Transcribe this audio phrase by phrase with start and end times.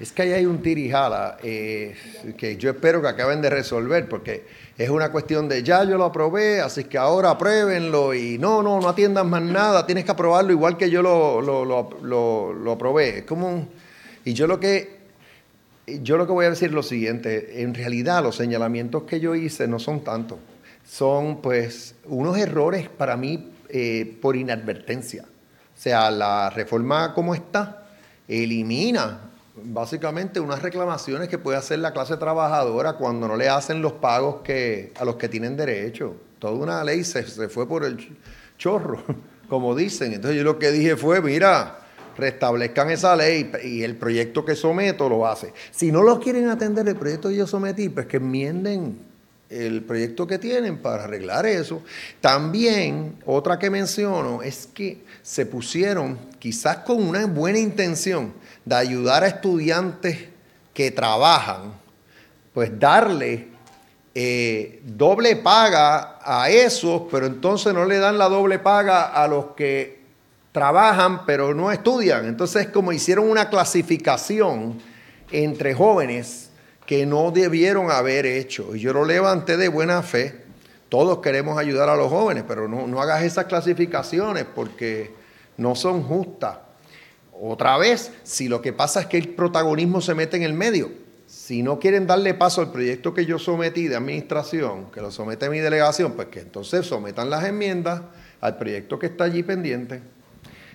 [0.00, 1.94] es que ahí hay un tirijala eh,
[2.38, 4.46] que yo espero que acaben de resolver, porque
[4.78, 8.80] es una cuestión de ya yo lo aprobé, así que ahora apruébenlo y no, no,
[8.80, 13.18] no atiendan más nada, tienes que aprobarlo igual que yo lo, lo, lo, lo aprobé.
[13.18, 13.68] Es como un,
[14.24, 15.00] y yo lo que
[15.86, 19.34] yo lo que voy a decir es lo siguiente, en realidad los señalamientos que yo
[19.34, 20.38] hice no son tantos,
[20.86, 25.24] son pues unos errores para mí eh, por inadvertencia.
[25.24, 27.86] O sea, la reforma como está
[28.28, 29.29] elimina
[29.64, 34.42] básicamente unas reclamaciones que puede hacer la clase trabajadora cuando no le hacen los pagos
[34.42, 36.16] que, a los que tienen derecho.
[36.38, 38.16] Toda una ley se, se fue por el
[38.58, 39.02] chorro,
[39.48, 40.12] como dicen.
[40.12, 41.80] Entonces yo lo que dije fue, mira,
[42.16, 45.52] restablezcan esa ley y el proyecto que someto lo hace.
[45.70, 49.09] Si no lo quieren atender el proyecto que yo sometí, pues que enmienden
[49.50, 51.82] el proyecto que tienen para arreglar eso.
[52.20, 58.32] También, otra que menciono, es que se pusieron, quizás con una buena intención,
[58.64, 60.18] de ayudar a estudiantes
[60.72, 61.72] que trabajan,
[62.54, 63.48] pues darle
[64.14, 69.52] eh, doble paga a esos, pero entonces no le dan la doble paga a los
[69.56, 70.00] que
[70.52, 72.26] trabajan pero no estudian.
[72.26, 74.78] Entonces como hicieron una clasificación
[75.30, 76.49] entre jóvenes
[76.90, 78.74] que no debieron haber hecho.
[78.74, 80.34] Y yo lo levanté de buena fe.
[80.88, 85.14] Todos queremos ayudar a los jóvenes, pero no, no hagas esas clasificaciones porque
[85.56, 86.58] no son justas.
[87.40, 90.90] Otra vez, si lo que pasa es que el protagonismo se mete en el medio,
[91.28, 95.48] si no quieren darle paso al proyecto que yo sometí de administración, que lo somete
[95.48, 98.02] mi delegación, pues que entonces sometan las enmiendas
[98.40, 100.02] al proyecto que está allí pendiente.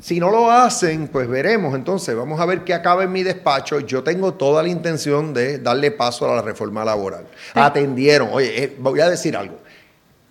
[0.00, 1.74] Si no lo hacen, pues veremos.
[1.74, 3.80] Entonces, vamos a ver qué acaba en mi despacho.
[3.80, 7.26] Yo tengo toda la intención de darle paso a la reforma laboral.
[7.54, 8.30] Atendieron.
[8.32, 9.58] Oye, eh, voy a decir algo.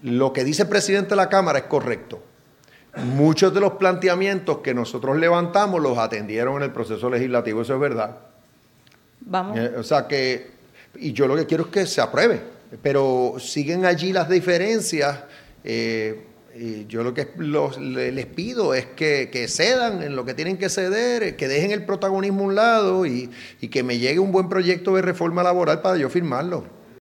[0.01, 2.23] Lo que dice el presidente de la Cámara es correcto.
[2.95, 7.79] Muchos de los planteamientos que nosotros levantamos los atendieron en el proceso legislativo, eso es
[7.79, 8.17] verdad.
[9.21, 9.57] Vamos.
[9.57, 10.51] Eh, o sea que,
[10.95, 12.41] y yo lo que quiero es que se apruebe,
[12.81, 15.19] pero siguen allí las diferencias.
[15.63, 17.27] Eh, y yo lo que
[17.79, 22.43] les pido es que, cedan en lo que tienen que ceder, que dejen el protagonismo
[22.43, 23.29] a un lado y,
[23.61, 26.78] y que me llegue un buen proyecto de reforma laboral para yo firmarlo.